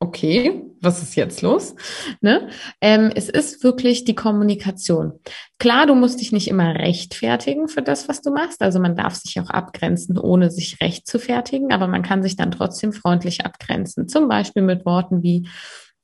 okay, 0.00 0.62
was 0.80 1.02
ist 1.02 1.16
jetzt 1.16 1.42
los? 1.42 1.74
Ne? 2.20 2.48
Ähm, 2.80 3.10
es 3.14 3.28
ist 3.28 3.64
wirklich 3.64 4.04
die 4.04 4.14
Kommunikation. 4.14 5.12
Klar, 5.58 5.86
du 5.86 5.94
musst 5.94 6.20
dich 6.20 6.30
nicht 6.30 6.48
immer 6.48 6.74
rechtfertigen 6.74 7.68
für 7.68 7.82
das, 7.82 8.08
was 8.08 8.20
du 8.20 8.30
machst. 8.30 8.62
Also 8.62 8.78
man 8.78 8.94
darf 8.94 9.14
sich 9.14 9.40
auch 9.40 9.50
abgrenzen, 9.50 10.18
ohne 10.18 10.50
sich 10.50 10.80
recht 10.80 11.06
zu 11.06 11.18
fertigen, 11.18 11.72
aber 11.72 11.88
man 11.88 12.02
kann 12.02 12.22
sich 12.22 12.36
dann 12.36 12.52
trotzdem 12.52 12.92
freundlich 12.92 13.44
abgrenzen. 13.44 14.08
Zum 14.08 14.28
Beispiel 14.28 14.62
mit 14.62 14.86
Worten 14.86 15.22
wie, 15.22 15.48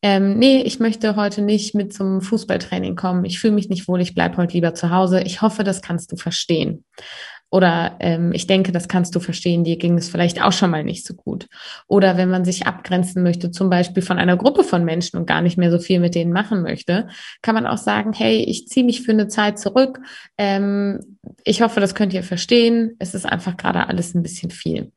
ähm, 0.03 0.39
nee, 0.39 0.61
ich 0.63 0.81
möchte 0.81 1.15
heute 1.15 1.41
nicht 1.41 1.75
mit 1.75 1.95
zum 1.95 2.21
Fußballtraining 2.21 2.97
kommen. 2.97 3.25
Ich 3.25 3.39
fühle 3.39 3.55
mich 3.55 3.69
nicht 3.69 3.87
wohl, 3.87 4.01
ich 4.01 4.15
bleibe 4.15 4.39
heute 4.39 4.55
lieber 4.55 4.75
zu 4.75 4.91
Hause. 4.91 5.23
Ich 5.23 5.41
hoffe, 5.41 5.63
das 5.63 5.83
kannst 5.83 6.11
du 6.11 6.17
verstehen. 6.17 6.85
Oder 7.55 7.95
ähm, 8.01 8.33
ich 8.33 8.49
denke, 8.49 8.73
das 8.73 8.89
kannst 8.89 9.15
du 9.15 9.21
verstehen, 9.21 9.63
dir 9.63 9.77
ging 9.77 9.97
es 9.97 10.09
vielleicht 10.09 10.43
auch 10.43 10.51
schon 10.51 10.73
mal 10.73 10.83
nicht 10.83 11.07
so 11.07 11.15
gut. 11.15 11.47
Oder 11.87 12.17
wenn 12.17 12.29
man 12.29 12.45
sich 12.45 12.67
abgrenzen 12.67 13.23
möchte, 13.23 13.53
zum 13.53 13.71
Beispiel 13.71 14.03
von 14.03 14.19
einer 14.19 14.37
Gruppe 14.37 14.65
von 14.65 14.85
Menschen 14.85 15.21
und 15.21 15.27
gar 15.27 15.41
nicht 15.41 15.57
mehr 15.57 15.71
so 15.71 15.79
viel 15.79 16.01
mit 16.01 16.17
denen 16.17 16.33
machen 16.33 16.63
möchte, 16.63 17.07
kann 17.43 17.55
man 17.55 17.69
auch 17.69 17.79
sagen, 17.79 18.13
hey, 18.13 18.39
ich 18.39 18.67
ziehe 18.67 18.85
mich 18.85 19.03
für 19.03 19.13
eine 19.13 19.29
Zeit 19.29 19.61
zurück. 19.61 20.01
Ähm, 20.37 20.99
ich 21.45 21.63
hoffe, 21.63 21.79
das 21.79 21.95
könnt 21.95 22.13
ihr 22.13 22.25
verstehen. 22.25 22.97
Es 22.99 23.15
ist 23.15 23.25
einfach 23.25 23.57
gerade 23.57 23.87
alles 23.87 24.17
ein 24.17 24.25
bisschen 24.25 24.51
viel. 24.51 24.91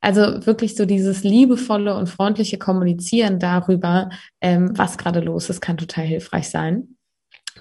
Also 0.00 0.44
wirklich 0.44 0.74
so 0.74 0.86
dieses 0.86 1.22
liebevolle 1.22 1.94
und 1.94 2.08
freundliche 2.08 2.58
Kommunizieren 2.58 3.38
darüber, 3.38 4.10
ähm, 4.40 4.76
was 4.76 4.98
gerade 4.98 5.20
los 5.20 5.48
ist, 5.48 5.60
kann 5.60 5.76
total 5.76 6.06
hilfreich 6.06 6.48
sein. 6.48 6.96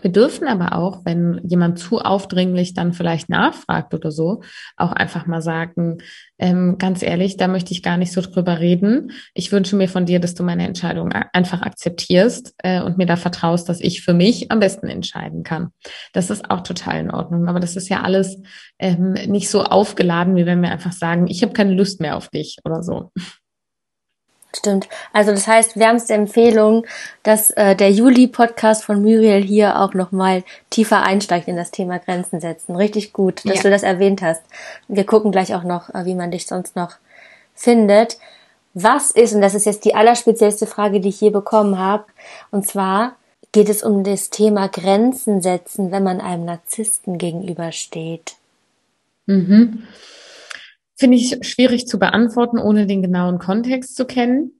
Wir 0.01 0.12
dürfen 0.12 0.48
aber 0.48 0.74
auch, 0.74 1.06
wenn 1.06 1.41
jemand 1.44 1.79
zu 1.79 2.00
aufdringlich 2.00 2.74
dann 2.74 2.94
vielleicht 2.94 3.29
nachfragt 3.29 3.94
oder 3.94 4.12
so, 4.12 4.41
auch 4.77 4.91
einfach 4.91 5.25
mal 5.25 5.41
sagen, 5.41 6.00
ähm, 6.38 6.77
ganz 6.77 7.03
ehrlich, 7.03 7.38
da 7.38 7.48
möchte 7.48 7.74
ich 7.74 7.84
gar 7.84 7.98
nicht 7.98 8.12
so 8.12 8.22
drüber 8.22 8.60
reden. 8.60 9.12
Ich 9.34 9.51
wünsche 9.51 9.75
mir 9.75 9.89
von 9.89 10.06
dir, 10.06 10.20
dass 10.20 10.36
du 10.36 10.44
meine 10.44 10.65
Entscheidung 10.65 11.12
einfach 11.12 11.62
akzeptierst 11.62 12.56
äh, 12.60 12.82
und 12.82 12.98
mir 12.98 13.06
da 13.06 13.18
vertraust, 13.18 13.68
dass 13.68 13.82
ich 13.82 14.01
für 14.01 14.13
mich 14.13 14.51
am 14.51 14.60
besten 14.60 14.88
entscheiden 14.88 15.44
kann. 15.44 15.70
Das 16.13 16.29
ist 16.29 16.50
auch 16.50 16.62
total 16.62 17.00
in 17.00 17.12
Ordnung. 17.12 17.48
Aber 17.48 17.60
das 17.60 17.75
ist 17.75 17.89
ja 17.89 18.01
alles 18.01 18.41
ähm, 18.79 19.13
nicht 19.13 19.50
so 19.50 19.63
aufgeladen, 19.63 20.36
wie 20.36 20.46
wenn 20.46 20.62
wir 20.62 20.72
einfach 20.72 20.94
sagen, 20.94 21.27
ich 21.27 21.44
habe 21.44 21.53
keine 21.53 21.74
Lust 21.74 22.00
mehr 22.00 22.15
auf 22.15 22.29
dich 22.29 22.58
oder 22.63 22.84
so. 22.84 23.12
Stimmt. 24.56 24.89
Also 25.13 25.32
das 25.32 25.48
heißt, 25.48 25.77
wärmste 25.77 26.15
Empfehlung, 26.15 26.86
dass 27.22 27.51
äh, 27.51 27.75
der 27.75 27.91
Juli-Podcast 27.91 28.84
von 28.84 29.01
Muriel 29.01 29.44
hier 29.44 29.79
auch 29.79 29.94
nochmal 29.94 30.44
tiefer 30.72 31.03
einsteigt 31.03 31.48
in 31.48 31.56
das 31.56 31.70
Thema 31.70 32.00
Grenzen 32.00 32.39
setzen. 32.39 32.75
Richtig 32.75 33.13
gut, 33.13 33.46
dass 33.46 33.58
ja. 33.58 33.62
du 33.63 33.70
das 33.70 33.84
erwähnt 33.84 34.24
hast. 34.24 34.41
Wir 34.88 35.06
gucken 35.06 35.32
gleich 35.32 35.53
auch 35.53 35.63
noch, 35.63 35.94
äh, 35.94 36.06
wie 36.06 36.15
man 36.15 36.32
dich 36.32 36.48
sonst 36.48 36.75
noch 36.75 36.94
findet. 37.53 38.18
Was 38.74 39.12
ist, 39.12 39.34
und 39.34 39.41
das 39.41 39.53
ist 39.53 39.65
jetzt 39.65 39.86
die 39.86 39.94
allerspeziellste 39.94 40.65
Frage, 40.65 41.00
die 41.00 41.10
ich 41.10 41.22
je 41.22 41.29
bekommen 41.29 41.77
habe, 41.77 42.06
und 42.50 42.65
zwar 42.65 43.15
geht 43.51 43.70
es 43.70 43.84
um 43.84 44.03
das 44.03 44.29
Thema 44.29 44.68
Grenzen 44.68 45.41
setzen, 45.41 45.91
wenn 45.91 46.03
man 46.03 46.22
einem 46.22 46.46
Narzissten 46.46 47.18
gegenübersteht. 47.18 48.36
Mhm. 49.25 49.84
Finde 51.00 51.15
ich 51.15 51.38
schwierig 51.48 51.88
zu 51.88 51.98
beantworten, 51.98 52.58
ohne 52.58 52.86
den 52.86 53.01
genauen 53.01 53.39
Kontext 53.39 53.96
zu 53.96 54.03
kennen. 54.03 54.60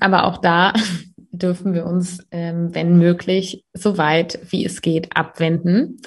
Aber 0.00 0.24
auch 0.24 0.38
da 0.38 0.72
dürfen 1.30 1.74
wir 1.74 1.86
uns, 1.86 2.26
ähm, 2.32 2.74
wenn 2.74 2.98
möglich, 2.98 3.64
so 3.72 3.98
weit 3.98 4.40
wie 4.50 4.64
es 4.64 4.82
geht, 4.82 5.16
abwenden 5.16 6.00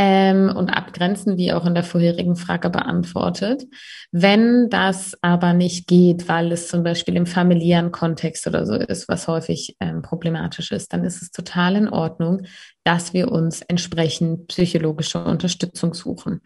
ähm, 0.00 0.54
und 0.56 0.70
abgrenzen, 0.70 1.36
wie 1.36 1.52
auch 1.52 1.66
in 1.66 1.74
der 1.74 1.82
vorherigen 1.82 2.36
Frage 2.36 2.70
beantwortet. 2.70 3.64
Wenn 4.12 4.70
das 4.70 5.18
aber 5.22 5.52
nicht 5.52 5.88
geht, 5.88 6.28
weil 6.28 6.52
es 6.52 6.68
zum 6.68 6.84
Beispiel 6.84 7.16
im 7.16 7.26
familiären 7.26 7.90
Kontext 7.90 8.46
oder 8.46 8.64
so 8.64 8.74
ist, 8.74 9.08
was 9.08 9.26
häufig 9.26 9.76
ähm, 9.80 10.00
problematisch 10.00 10.70
ist, 10.70 10.92
dann 10.92 11.04
ist 11.04 11.20
es 11.20 11.32
total 11.32 11.74
in 11.74 11.88
Ordnung, 11.88 12.42
dass 12.84 13.12
wir 13.12 13.32
uns 13.32 13.60
entsprechend 13.62 14.46
psychologische 14.46 15.22
Unterstützung 15.22 15.92
suchen. 15.94 16.42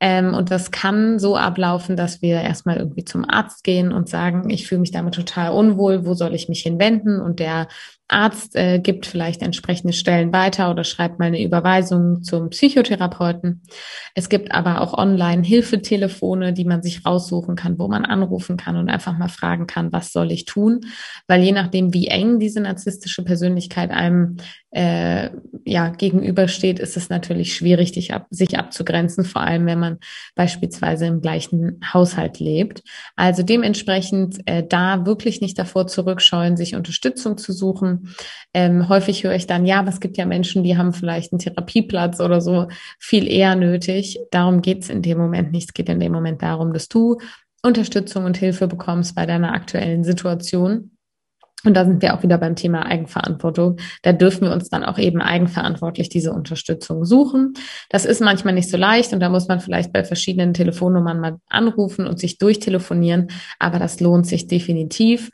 Ähm, 0.00 0.32
und 0.32 0.50
das 0.50 0.70
kann 0.70 1.18
so 1.18 1.36
ablaufen, 1.36 1.96
dass 1.96 2.22
wir 2.22 2.40
erstmal 2.40 2.78
irgendwie 2.78 3.04
zum 3.04 3.28
Arzt 3.28 3.64
gehen 3.64 3.92
und 3.92 4.08
sagen, 4.08 4.48
ich 4.48 4.66
fühle 4.66 4.80
mich 4.80 4.92
damit 4.92 5.14
total 5.14 5.52
unwohl, 5.52 6.06
wo 6.06 6.14
soll 6.14 6.34
ich 6.34 6.48
mich 6.48 6.62
hinwenden? 6.62 7.20
Und 7.20 7.38
der 7.38 7.68
Arzt 8.08 8.54
äh, 8.54 8.78
gibt 8.80 9.06
vielleicht 9.06 9.40
entsprechende 9.40 9.94
Stellen 9.94 10.32
weiter 10.32 10.70
oder 10.70 10.84
schreibt 10.84 11.18
mal 11.18 11.26
eine 11.26 11.42
Überweisung 11.42 12.22
zum 12.22 12.50
Psychotherapeuten. 12.50 13.62
Es 14.14 14.28
gibt 14.28 14.52
aber 14.52 14.82
auch 14.82 14.92
Online-Hilfetelefone, 14.92 16.52
die 16.52 16.66
man 16.66 16.82
sich 16.82 17.06
raussuchen 17.06 17.56
kann, 17.56 17.78
wo 17.78 17.88
man 17.88 18.04
anrufen 18.04 18.58
kann 18.58 18.76
und 18.76 18.90
einfach 18.90 19.16
mal 19.16 19.28
fragen 19.28 19.66
kann, 19.66 19.92
was 19.92 20.12
soll 20.12 20.32
ich 20.32 20.44
tun? 20.44 20.82
Weil 21.28 21.42
je 21.42 21.52
nachdem, 21.52 21.94
wie 21.94 22.08
eng 22.08 22.38
diese 22.38 22.60
narzisstische 22.60 23.24
Persönlichkeit 23.24 23.90
einem 23.90 24.36
äh, 24.74 25.30
ja, 25.64 25.88
gegenübersteht, 25.88 26.80
ist 26.80 26.96
es 26.96 27.08
natürlich 27.08 27.54
schwierig, 27.54 28.12
ab, 28.12 28.26
sich 28.30 28.58
abzugrenzen, 28.58 29.24
vor 29.24 29.42
allem 29.42 29.66
wenn 29.66 29.78
man 29.78 29.98
beispielsweise 30.34 31.06
im 31.06 31.20
gleichen 31.20 31.80
Haushalt 31.92 32.40
lebt. 32.40 32.82
Also 33.14 33.44
dementsprechend 33.44 34.40
äh, 34.46 34.66
da 34.66 35.06
wirklich 35.06 35.40
nicht 35.40 35.58
davor 35.58 35.86
zurückscheuen, 35.86 36.56
sich 36.56 36.74
Unterstützung 36.74 37.38
zu 37.38 37.52
suchen. 37.52 37.93
Ähm, 38.52 38.88
häufig 38.88 39.24
höre 39.24 39.34
ich 39.34 39.46
dann, 39.46 39.66
ja, 39.66 39.86
was 39.86 40.00
gibt 40.00 40.16
ja 40.16 40.26
Menschen, 40.26 40.62
die 40.62 40.76
haben 40.76 40.92
vielleicht 40.92 41.32
einen 41.32 41.40
Therapieplatz 41.40 42.20
oder 42.20 42.40
so 42.40 42.68
viel 42.98 43.28
eher 43.28 43.56
nötig. 43.56 44.18
Darum 44.30 44.62
geht's 44.62 44.88
in 44.88 45.02
dem 45.02 45.18
Moment 45.18 45.52
nicht. 45.52 45.68
Es 45.68 45.74
geht 45.74 45.88
in 45.88 46.00
dem 46.00 46.12
Moment 46.12 46.42
darum, 46.42 46.72
dass 46.72 46.88
du 46.88 47.18
Unterstützung 47.62 48.24
und 48.24 48.36
Hilfe 48.36 48.68
bekommst 48.68 49.14
bei 49.14 49.26
deiner 49.26 49.52
aktuellen 49.52 50.04
Situation 50.04 50.93
und 51.64 51.74
da 51.74 51.84
sind 51.84 52.02
wir 52.02 52.14
auch 52.14 52.22
wieder 52.22 52.38
beim 52.38 52.56
Thema 52.56 52.86
Eigenverantwortung. 52.86 53.76
Da 54.02 54.12
dürfen 54.12 54.42
wir 54.42 54.52
uns 54.52 54.68
dann 54.68 54.84
auch 54.84 54.98
eben 54.98 55.20
eigenverantwortlich 55.20 56.08
diese 56.08 56.32
Unterstützung 56.32 57.04
suchen. 57.04 57.54
Das 57.88 58.04
ist 58.04 58.20
manchmal 58.20 58.54
nicht 58.54 58.70
so 58.70 58.76
leicht 58.76 59.12
und 59.12 59.20
da 59.20 59.28
muss 59.28 59.48
man 59.48 59.60
vielleicht 59.60 59.92
bei 59.92 60.04
verschiedenen 60.04 60.54
Telefonnummern 60.54 61.20
mal 61.20 61.36
anrufen 61.48 62.06
und 62.06 62.18
sich 62.18 62.38
durchtelefonieren. 62.38 63.28
Aber 63.58 63.78
das 63.78 64.00
lohnt 64.00 64.26
sich 64.26 64.46
definitiv. 64.46 65.30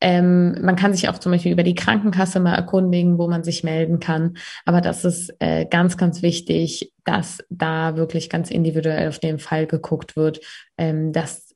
Ähm, 0.00 0.56
man 0.62 0.76
kann 0.76 0.92
sich 0.92 1.08
auch 1.08 1.18
zum 1.18 1.32
Beispiel 1.32 1.52
über 1.52 1.62
die 1.62 1.74
Krankenkasse 1.74 2.40
mal 2.40 2.54
erkundigen, 2.54 3.18
wo 3.18 3.28
man 3.28 3.42
sich 3.42 3.64
melden 3.64 4.00
kann. 4.00 4.36
Aber 4.64 4.80
das 4.80 5.04
ist 5.04 5.34
äh, 5.40 5.66
ganz, 5.66 5.96
ganz 5.96 6.22
wichtig, 6.22 6.92
dass 7.04 7.38
da 7.50 7.96
wirklich 7.96 8.30
ganz 8.30 8.50
individuell 8.50 9.08
auf 9.08 9.18
den 9.18 9.38
Fall 9.38 9.66
geguckt 9.66 10.16
wird, 10.16 10.40
ähm, 10.78 11.12
dass 11.12 11.54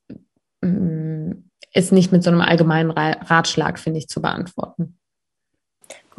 mm, 0.61 1.31
ist 1.73 1.91
nicht 1.91 2.11
mit 2.11 2.23
so 2.23 2.31
einem 2.31 2.41
allgemeinen 2.41 2.91
Ratschlag, 2.91 3.79
finde 3.79 3.99
ich, 3.99 4.07
zu 4.07 4.21
beantworten. 4.21 4.95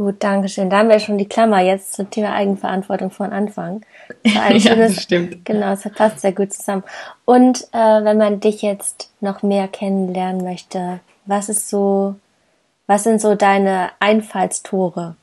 Gut, 0.00 0.16
danke 0.21 0.49
schön. 0.49 0.71
Da 0.71 0.78
haben 0.78 0.88
wir 0.88 0.99
schon 0.99 1.19
die 1.19 1.28
Klammer 1.28 1.61
jetzt 1.61 1.92
zum 1.92 2.09
Thema 2.09 2.33
Eigenverantwortung 2.33 3.11
von 3.11 3.33
Anfang. 3.33 3.85
ja, 4.25 4.59
schönes, 4.59 4.95
das 4.95 5.02
stimmt. 5.02 5.45
Genau, 5.45 5.73
es 5.73 5.83
passt 5.95 6.21
sehr 6.21 6.33
gut 6.33 6.54
zusammen. 6.54 6.85
Und 7.26 7.64
äh, 7.73 8.04
wenn 8.04 8.16
man 8.16 8.40
dich 8.40 8.62
jetzt 8.62 9.12
noch 9.21 9.42
mehr 9.42 9.69
kennenlernen 9.69 10.42
möchte, 10.42 11.00
was 11.26 11.50
ist 11.50 11.69
so, 11.69 12.14
was 12.87 13.04
sind 13.04 13.21
so 13.21 13.35
deine 13.35 13.90
Einfallstore? 14.00 15.16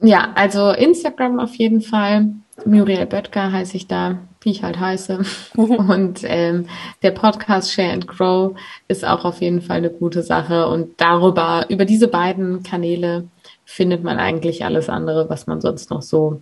Ja, 0.00 0.32
also 0.34 0.72
Instagram 0.72 1.38
auf 1.38 1.54
jeden 1.54 1.80
Fall. 1.80 2.30
Muriel 2.64 3.06
Böttger 3.06 3.52
heiße 3.52 3.76
ich 3.76 3.86
da, 3.86 4.18
wie 4.46 4.52
ich 4.52 4.62
halt 4.62 4.78
heiße. 4.78 5.20
und 5.56 6.20
ähm, 6.22 6.68
der 7.02 7.10
Podcast 7.10 7.72
Share 7.72 7.92
and 7.92 8.06
Grow 8.06 8.56
ist 8.88 9.04
auch 9.04 9.24
auf 9.24 9.40
jeden 9.42 9.60
Fall 9.60 9.78
eine 9.78 9.90
gute 9.90 10.22
Sache. 10.22 10.68
Und 10.68 10.98
darüber, 11.00 11.66
über 11.68 11.84
diese 11.84 12.08
beiden 12.08 12.62
Kanäle 12.62 13.28
findet 13.64 14.04
man 14.04 14.18
eigentlich 14.18 14.64
alles 14.64 14.88
andere, 14.88 15.28
was 15.28 15.48
man 15.48 15.60
sonst 15.60 15.90
noch 15.90 16.00
so 16.00 16.40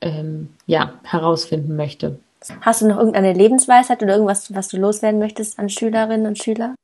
ähm, 0.00 0.50
ja, 0.66 0.94
herausfinden 1.02 1.76
möchte. 1.76 2.20
Hast 2.62 2.80
du 2.80 2.88
noch 2.88 2.96
irgendeine 2.96 3.34
Lebensweisheit 3.34 4.02
oder 4.02 4.14
irgendwas, 4.14 4.54
was 4.54 4.68
du 4.68 4.78
loswerden 4.78 5.18
möchtest 5.18 5.58
an 5.58 5.68
Schülerinnen 5.68 6.26
und 6.26 6.38
Schüler? 6.38 6.74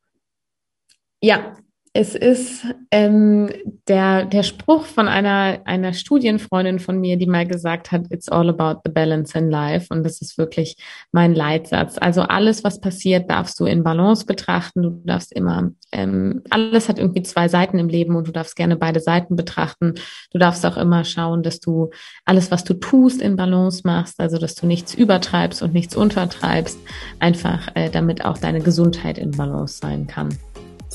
Ja, 1.23 1.57
es 1.99 2.15
ist 2.15 2.67
ähm, 2.91 3.49
der, 3.89 4.27
der 4.27 4.43
Spruch 4.43 4.85
von 4.85 5.09
einer, 5.09 5.61
einer 5.65 5.95
Studienfreundin 5.95 6.79
von 6.79 7.01
mir, 7.01 7.17
die 7.17 7.27
mal 7.27 7.47
gesagt 7.47 7.91
hat, 7.91 8.03
it's 8.11 8.29
all 8.29 8.51
about 8.51 8.81
the 8.85 8.91
balance 8.91 9.37
in 9.37 9.49
life. 9.49 9.87
Und 9.89 10.05
das 10.05 10.21
ist 10.21 10.37
wirklich 10.37 10.77
mein 11.11 11.35
Leitsatz. 11.35 11.97
Also 11.97 12.21
alles, 12.21 12.65
was 12.65 12.81
passiert, 12.81 13.31
darfst 13.31 13.59
du 13.59 13.65
in 13.65 13.83
Balance 13.83 14.27
betrachten. 14.27 14.83
Du 14.83 14.91
darfst 15.05 15.33
immer, 15.33 15.71
ähm, 15.91 16.43
alles 16.51 16.91
hat 16.91 16.99
irgendwie 16.99 17.23
zwei 17.23 17.49
Seiten 17.49 17.79
im 17.79 17.89
Leben 17.89 18.15
und 18.15 18.29
du 18.29 18.33
darfst 18.33 18.57
gerne 18.57 18.77
beide 18.77 19.01
Seiten 19.01 19.35
betrachten. 19.35 19.95
Du 20.33 20.39
darfst 20.39 20.67
auch 20.67 20.77
immer 20.77 21.05
schauen, 21.05 21.43
dass 21.43 21.61
du 21.61 21.91
alles, 22.27 22.51
was 22.51 22.63
du 22.65 22.75
tust, 22.75 23.23
in 23.23 23.37
Balance 23.37 23.83
machst. 23.85 24.21
Also, 24.21 24.37
dass 24.37 24.55
du 24.55 24.67
nichts 24.67 24.93
übertreibst 24.93 25.63
und 25.63 25.73
nichts 25.73 25.97
untertreibst. 25.97 26.79
Einfach, 27.21 27.69
äh, 27.75 27.89
damit 27.89 28.23
auch 28.23 28.37
deine 28.37 28.61
Gesundheit 28.61 29.17
in 29.17 29.31
Balance 29.31 29.79
sein 29.79 30.07
kann. 30.07 30.37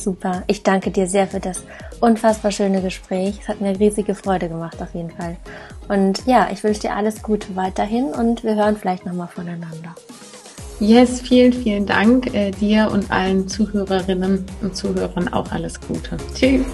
Super. 0.04 0.44
Ich 0.48 0.64
danke 0.64 0.90
dir 0.90 1.06
sehr 1.06 1.28
für 1.28 1.40
das 1.40 1.64
unfassbar 2.00 2.52
schöne 2.52 2.82
Gespräch. 2.82 3.38
Es 3.40 3.48
hat 3.48 3.62
mir 3.62 3.80
riesige 3.80 4.16
Freude 4.16 4.50
gemacht 4.50 4.82
auf 4.82 4.96
jeden 4.96 5.12
Fall. 5.12 5.38
Und 5.90 6.26
ja, 6.26 6.50
ich 6.52 6.64
wünsche 6.64 6.82
dir 6.82 6.96
alles 6.96 7.22
Gute 7.22 7.56
weiterhin 7.56 8.06
und 8.06 8.44
wir 8.44 8.56
hören 8.56 8.78
vielleicht 8.78 9.06
nochmal 9.06 9.28
voneinander. 9.28 9.94
Yes, 10.80 11.22
vielen, 11.22 11.54
vielen 11.54 11.86
Dank 11.86 12.34
äh, 12.34 12.50
dir 12.50 12.90
und 12.92 13.12
allen 13.12 13.48
Zuhörerinnen 13.48 14.44
und 14.64 14.76
Zuhörern 14.76 15.32
auch 15.32 15.52
alles 15.52 15.80
Gute. 15.80 16.18
Tschüss. 16.34 16.66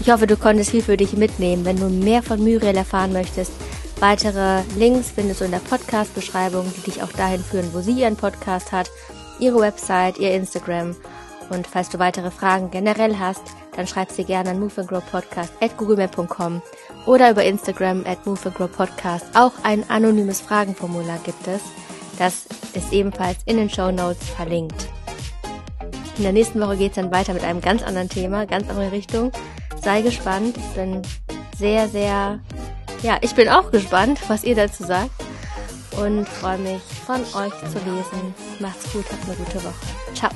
Ich 0.00 0.10
hoffe, 0.10 0.26
du 0.26 0.38
konntest 0.38 0.70
viel 0.70 0.82
für 0.82 0.96
dich 0.96 1.14
mitnehmen. 1.14 1.66
Wenn 1.66 1.76
du 1.76 1.90
mehr 1.90 2.22
von 2.22 2.38
Muriel 2.38 2.74
erfahren 2.74 3.12
möchtest, 3.12 3.52
weitere 4.00 4.62
Links 4.78 5.10
findest 5.14 5.42
du 5.42 5.44
in 5.44 5.50
der 5.50 5.58
Podcast-Beschreibung, 5.58 6.72
die 6.74 6.90
dich 6.90 7.02
auch 7.02 7.12
dahin 7.12 7.40
führen, 7.40 7.68
wo 7.74 7.80
sie 7.80 8.00
ihren 8.00 8.16
Podcast 8.16 8.72
hat, 8.72 8.88
ihre 9.38 9.60
Website, 9.60 10.18
ihr 10.18 10.32
Instagram. 10.32 10.96
Und 11.50 11.66
falls 11.66 11.88
du 11.90 11.98
weitere 11.98 12.30
Fragen 12.30 12.70
generell 12.70 13.18
hast, 13.18 13.42
dann 13.76 13.86
schreib 13.86 14.10
sie 14.10 14.24
gerne 14.24 14.50
an 14.50 14.60
moveandgrowpodcast 14.60 15.52
oder 17.06 17.30
über 17.30 17.44
Instagram 17.44 18.04
at 18.06 18.26
moveandgrowpodcast. 18.26 19.26
Auch 19.34 19.52
ein 19.62 19.88
anonymes 19.88 20.40
Fragenformular 20.40 21.18
gibt 21.24 21.46
es. 21.46 21.60
Das 22.18 22.46
ist 22.72 22.92
ebenfalls 22.92 23.38
in 23.44 23.58
den 23.58 23.70
Show 23.70 23.90
Notes 23.90 24.28
verlinkt. 24.30 24.88
In 26.16 26.22
der 26.22 26.32
nächsten 26.32 26.60
Woche 26.60 26.78
geht 26.78 26.92
es 26.92 26.96
dann 26.96 27.12
weiter 27.12 27.34
mit 27.34 27.44
einem 27.44 27.60
ganz 27.60 27.82
anderen 27.82 28.08
Thema, 28.08 28.46
ganz 28.46 28.68
andere 28.70 28.90
Richtung. 28.90 29.30
Sei 29.82 30.00
gespannt. 30.00 30.56
Ich 30.56 30.74
bin 30.74 31.02
sehr, 31.58 31.88
sehr, 31.88 32.40
ja, 33.02 33.18
ich 33.20 33.34
bin 33.34 33.48
auch 33.48 33.70
gespannt, 33.70 34.18
was 34.28 34.42
ihr 34.42 34.56
dazu 34.56 34.84
sagt. 34.84 35.10
Und 36.00 36.26
freue 36.28 36.58
mich, 36.58 36.82
von 37.06 37.20
euch 37.20 37.54
zu 37.70 37.78
lesen. 37.78 38.34
Macht's 38.58 38.92
gut, 38.92 39.04
habt 39.10 39.24
eine 39.26 39.36
gute 39.36 39.62
Woche. 39.62 39.74
Ciao. 40.14 40.30